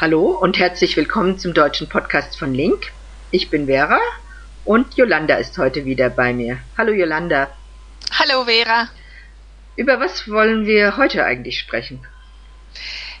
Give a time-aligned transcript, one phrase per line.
[0.00, 2.92] Hallo und herzlich willkommen zum deutschen Podcast von Link.
[3.32, 3.98] Ich bin Vera
[4.64, 6.58] und Yolanda ist heute wieder bei mir.
[6.76, 7.48] Hallo Yolanda.
[8.12, 8.88] Hallo Vera.
[9.74, 12.06] Über was wollen wir heute eigentlich sprechen?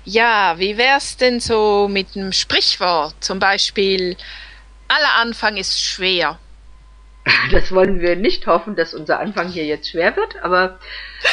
[0.04, 3.16] Ja, wie wär's denn so mit einem Sprichwort?
[3.18, 4.16] Zum Beispiel,
[4.86, 6.38] aller Anfang ist schwer.
[7.50, 10.78] Das wollen wir nicht hoffen, dass unser Anfang hier jetzt schwer wird, aber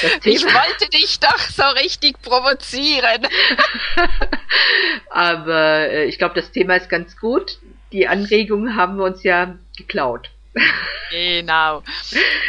[0.01, 0.35] das Thema.
[0.35, 3.27] Ich wollte dich doch so richtig provozieren.
[5.09, 7.59] aber äh, ich glaube, das Thema ist ganz gut.
[7.91, 10.29] Die Anregungen haben wir uns ja geklaut.
[11.11, 11.83] Genau.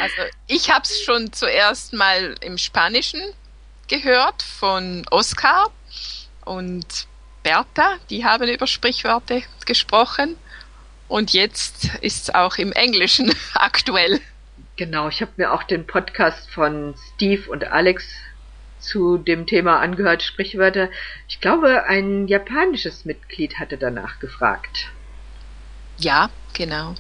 [0.01, 0.17] Also
[0.47, 3.21] ich habe es schon zuerst mal im Spanischen
[3.87, 5.71] gehört von Oscar
[6.45, 7.07] und
[7.43, 10.37] Bertha, die haben über Sprichworte gesprochen.
[11.09, 14.21] Und jetzt ist es auch im Englischen aktuell.
[14.77, 18.05] Genau, ich habe mir auch den Podcast von Steve und Alex
[18.79, 20.91] zu dem Thema angehört, Sprichwörter.
[21.29, 24.89] Ich glaube, ein japanisches Mitglied hatte danach gefragt.
[25.99, 26.95] Ja, genau.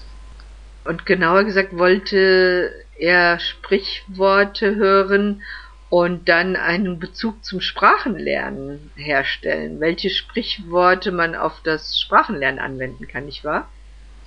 [0.85, 5.43] Und genauer gesagt wollte er Sprichworte hören
[5.91, 9.81] und dann einen Bezug zum Sprachenlernen herstellen.
[9.81, 13.69] Welche Sprichworte man auf das Sprachenlernen anwenden kann, nicht wahr?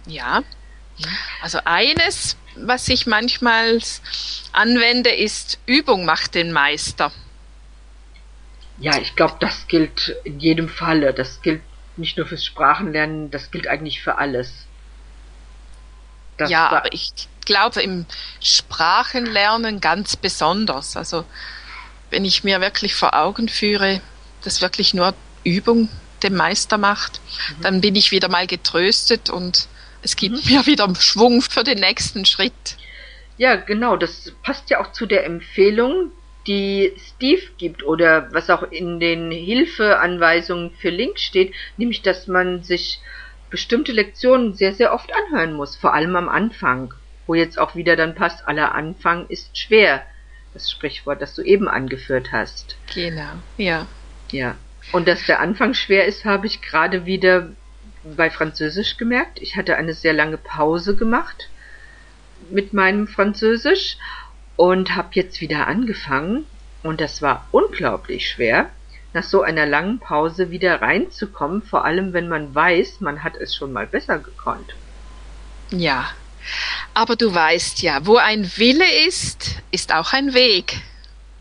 [0.05, 0.44] Ja.
[1.42, 3.80] Also eines, was ich manchmal
[4.52, 7.11] anwende, ist Übung macht den Meister.
[8.80, 11.14] Ja, ich glaube, das gilt in jedem Falle.
[11.14, 11.61] Das gilt
[11.97, 14.66] nicht nur fürs Sprachenlernen, das gilt eigentlich für alles.
[16.38, 17.11] Das ja, aber ich
[17.45, 18.06] glaube im
[18.41, 20.95] Sprachenlernen ganz besonders.
[20.95, 21.25] Also
[22.09, 24.02] wenn ich mir wirklich vor Augen führe,
[24.44, 25.13] dass wirklich nur
[25.44, 25.89] Übung
[26.23, 27.19] den Meister macht,
[27.58, 27.61] mhm.
[27.61, 29.67] dann bin ich wieder mal getröstet und
[30.02, 32.78] es gibt mir wieder Schwung für den nächsten Schritt.
[33.38, 36.11] Ja, genau, das passt ja auch zu der Empfehlung,
[36.47, 42.64] die Steve gibt oder was auch in den Hilfeanweisungen für Link steht, nämlich dass man
[42.64, 43.00] sich
[43.50, 46.94] bestimmte Lektionen sehr, sehr oft anhören muss, vor allem am Anfang,
[47.28, 50.03] wo jetzt auch wieder dann passt, aller Anfang ist schwer,
[50.53, 52.75] das Sprichwort, das du eben angeführt hast.
[52.94, 53.88] Genau, ja.
[54.31, 54.56] Ja.
[54.91, 57.50] Und dass der Anfang schwer ist, habe ich gerade wieder
[58.04, 59.40] bei Französisch gemerkt.
[59.42, 61.50] Ich hatte eine sehr lange Pause gemacht
[62.50, 63.98] mit meinem Französisch
[64.56, 66.46] und habe jetzt wieder angefangen
[66.84, 68.70] und das war unglaublich schwer,
[69.14, 73.56] nach so einer langen Pause wieder reinzukommen, vor allem wenn man weiß, man hat es
[73.56, 74.76] schon mal besser gekonnt.
[75.72, 76.10] Ja,
[76.94, 80.81] aber du weißt ja, wo ein Wille ist, ist auch ein Weg.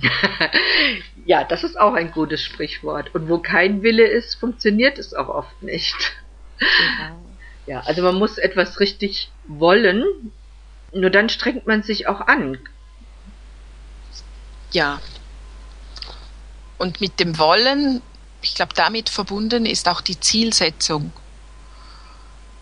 [1.27, 3.15] ja, das ist auch ein gutes Sprichwort.
[3.15, 6.17] Und wo kein Wille ist, funktioniert es auch oft nicht.
[6.59, 7.19] Genau.
[7.67, 10.05] Ja, also man muss etwas richtig wollen,
[10.93, 12.59] nur dann strengt man sich auch an.
[14.73, 15.01] Ja.
[16.79, 18.03] Und mit dem Wollen,
[18.41, 21.13] ich glaube, damit verbunden ist auch die Zielsetzung.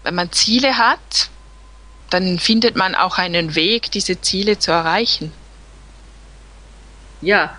[0.02, 1.30] Wenn man Ziele hat,
[2.10, 5.32] dann findet man auch einen Weg, diese Ziele zu erreichen.
[7.20, 7.58] Ja,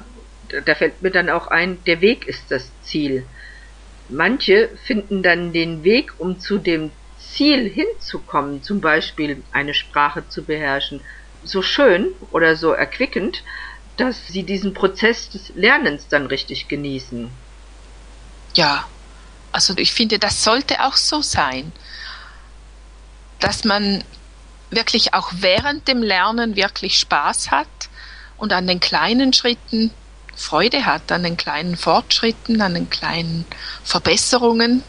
[0.65, 3.25] da fällt mir dann auch ein, der Weg ist das Ziel.
[4.09, 10.43] Manche finden dann den Weg, um zu dem Ziel hinzukommen, zum Beispiel eine Sprache zu
[10.43, 11.01] beherrschen,
[11.43, 13.43] so schön oder so erquickend,
[13.97, 17.29] dass sie diesen Prozess des Lernens dann richtig genießen.
[18.55, 18.87] Ja,
[19.51, 21.71] also ich finde, das sollte auch so sein,
[23.39, 24.03] dass man
[24.69, 27.67] wirklich auch während dem Lernen wirklich Spaß hat
[28.37, 29.91] und an den kleinen Schritten
[30.37, 33.45] Freude hat, an den kleinen Fortschritten, an den kleinen
[33.83, 34.83] Verbesserungen.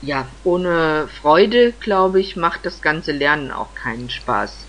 [0.00, 4.66] Ja, ohne Freude, glaube ich, macht das ganze Lernen auch keinen Spaß.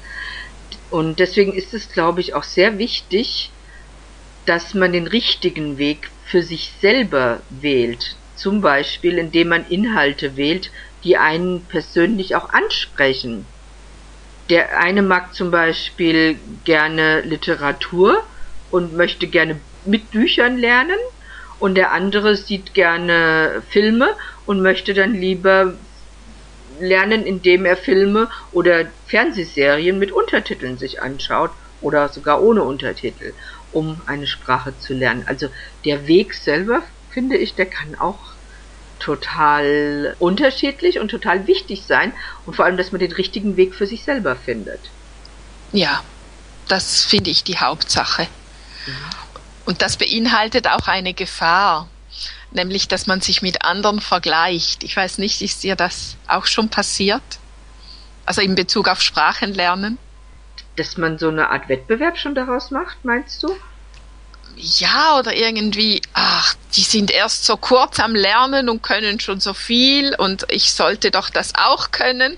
[0.92, 3.50] Und deswegen ist es, glaube ich, auch sehr wichtig,
[4.46, 8.16] dass man den richtigen Weg für sich selber wählt.
[8.36, 10.70] Zum Beispiel, indem man Inhalte wählt,
[11.04, 13.46] die einen persönlich auch ansprechen.
[14.50, 18.24] Der eine mag zum Beispiel gerne Literatur
[18.74, 20.98] und möchte gerne mit Büchern lernen
[21.60, 24.10] und der andere sieht gerne Filme
[24.48, 25.76] und möchte dann lieber
[26.80, 33.34] lernen, indem er Filme oder Fernsehserien mit Untertiteln sich anschaut oder sogar ohne Untertitel,
[33.74, 35.24] um eine Sprache zu lernen.
[35.28, 35.50] Also
[35.86, 36.82] der Weg selber,
[37.12, 38.34] finde ich, der kann auch
[38.98, 42.12] total unterschiedlich und total wichtig sein
[42.48, 44.80] und vor allem, dass man den richtigen Weg für sich selber findet.
[45.74, 46.04] Ja,
[46.68, 48.28] das finde ich die Hauptsache.
[49.66, 51.88] Und das beinhaltet auch eine Gefahr,
[52.52, 54.84] nämlich dass man sich mit anderen vergleicht.
[54.84, 57.24] Ich weiß nicht, ist dir das auch schon passiert?
[58.26, 59.98] Also in Bezug auf Sprachenlernen?
[60.76, 63.56] Dass man so eine Art Wettbewerb schon daraus macht, meinst du?
[64.56, 69.54] ja, oder irgendwie, ach, die sind erst so kurz am Lernen und können schon so
[69.54, 72.38] viel und ich sollte doch das auch können.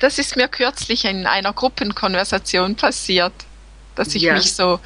[0.00, 3.32] Das ist mir kürzlich in einer Gruppenkonversation passiert,
[3.94, 4.34] dass ich ja.
[4.34, 4.80] mich so,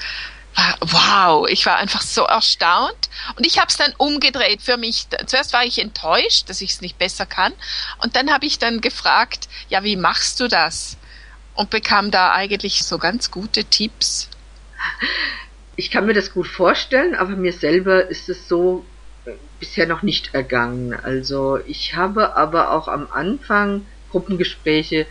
[0.80, 5.06] wow, ich war einfach so erstaunt und ich habe es dann umgedreht für mich.
[5.26, 7.52] Zuerst war ich enttäuscht, dass ich es nicht besser kann
[8.02, 10.96] und dann habe ich dann gefragt, ja, wie machst du das?
[11.54, 14.28] Und bekam da eigentlich so ganz gute Tipps.
[15.76, 18.84] Ich kann mir das gut vorstellen, aber mir selber ist es so
[19.24, 20.94] äh, bisher noch nicht ergangen.
[20.94, 25.06] Also ich habe aber auch am Anfang Gruppengespräche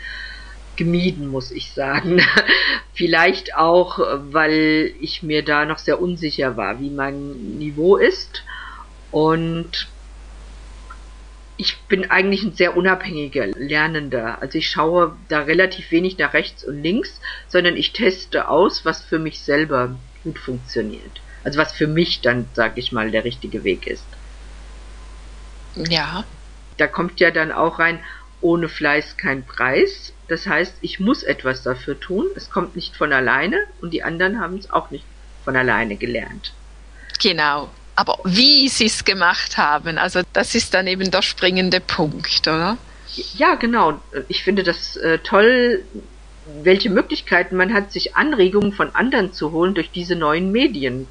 [0.78, 2.22] gemieden, muss ich sagen.
[2.94, 4.00] Vielleicht auch,
[4.32, 8.44] weil ich mir da noch sehr unsicher war, wie mein Niveau ist.
[9.12, 9.88] Und
[11.58, 14.42] ich bin eigentlich ein sehr unabhängiger Lernender.
[14.42, 19.04] Also ich schaue da relativ wenig nach rechts und links, sondern ich teste aus, was
[19.04, 21.22] für mich selber gut funktioniert.
[21.44, 24.06] Also was für mich dann, sag ich mal, der richtige Weg ist.
[25.76, 26.26] Ja.
[26.78, 28.00] Da kommt ja dann auch rein,
[28.42, 30.14] ohne Fleiß kein Preis.
[30.28, 32.28] Das heißt, ich muss etwas dafür tun.
[32.36, 35.06] Es kommt nicht von alleine und die anderen haben es auch nicht
[35.44, 36.54] von alleine gelernt.
[37.22, 37.70] Genau.
[37.96, 42.78] Aber wie sie es gemacht haben, also das ist dann eben der springende Punkt, oder?
[43.38, 44.02] Ja, genau.
[44.28, 45.86] Ich finde das äh, toll,
[46.64, 51.08] welche Möglichkeiten man hat, sich Anregungen von anderen zu holen durch diese neuen Medien.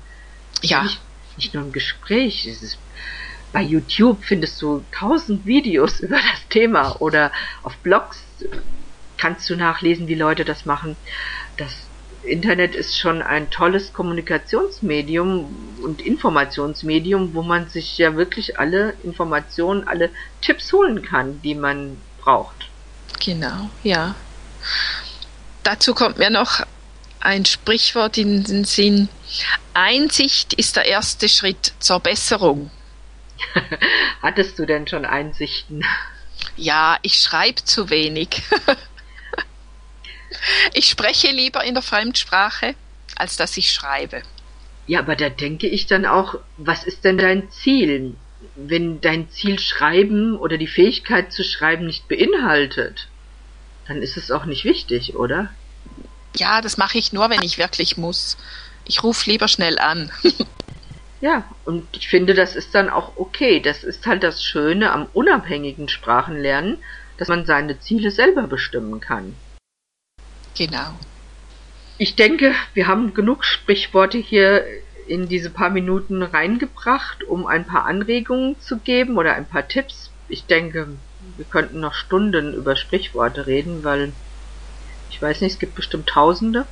[0.61, 0.83] Ja.
[0.83, 1.01] Nicht,
[1.37, 2.79] nicht nur im Gespräch, es ist
[3.55, 8.23] bei YouTube findest du tausend Videos über das Thema oder auf Blogs
[9.17, 10.97] kannst du nachlesen, wie Leute das machen.
[11.57, 11.71] Das
[12.25, 19.87] Internet ist schon ein tolles Kommunikationsmedium und Informationsmedium, wo man sich ja wirklich alle Informationen,
[19.87, 20.11] alle
[20.43, 22.69] Tipps holen kann, die man braucht.
[23.25, 24.17] Genau, ja.
[25.63, 26.67] Dazu kommt mir noch
[27.21, 29.09] ein Sprichwort in den Sinn.
[29.75, 32.71] Einsicht ist der erste Schritt zur Besserung.
[34.23, 35.85] Hattest du denn schon Einsichten?
[36.57, 38.43] Ja, ich schreibe zu wenig.
[40.75, 42.75] ich spreche lieber in der Fremdsprache,
[43.17, 44.23] als dass ich schreibe.
[44.87, 48.15] Ja, aber da denke ich dann auch, was ist denn dein Ziel?
[48.57, 53.09] Wenn dein Ziel Schreiben oder die Fähigkeit zu schreiben nicht beinhaltet,
[53.89, 55.51] dann ist es auch nicht wichtig, oder?
[56.37, 58.37] Ja, das mache ich nur, wenn ich wirklich muss.
[58.85, 60.11] Ich rufe lieber schnell an.
[61.21, 63.61] Ja, und ich finde, das ist dann auch okay.
[63.61, 66.79] Das ist halt das Schöne am unabhängigen Sprachenlernen,
[67.19, 69.35] dass man seine Ziele selber bestimmen kann.
[70.57, 70.95] Genau.
[71.97, 74.65] Ich denke, wir haben genug Sprichworte hier
[75.07, 80.11] in diese paar Minuten reingebracht, um ein paar Anregungen zu geben oder ein paar Tipps.
[80.29, 80.89] Ich denke,
[81.37, 84.13] wir könnten noch Stunden über Sprichworte reden, weil
[85.11, 86.67] ich weiß nicht, es gibt bestimmt Tausende.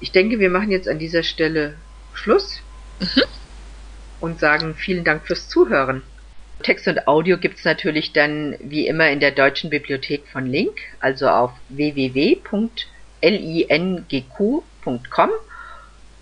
[0.00, 1.76] Ich denke, wir machen jetzt an dieser Stelle
[2.12, 2.60] Schluss.
[3.00, 3.22] Mhm
[4.20, 6.02] und sagen vielen Dank fürs Zuhören.
[6.62, 11.28] Text und Audio gibt's natürlich dann wie immer in der Deutschen Bibliothek von Link, also
[11.28, 12.40] auf www.lingq.com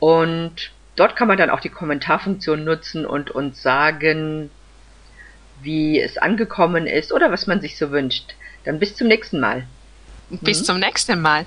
[0.00, 4.50] und dort kann man dann auch die Kommentarfunktion nutzen und uns sagen,
[5.62, 8.34] wie es angekommen ist oder was man sich so wünscht.
[8.64, 9.66] Dann bis zum nächsten Mal.
[10.30, 10.64] Bis mhm.
[10.64, 11.46] zum nächsten Mal.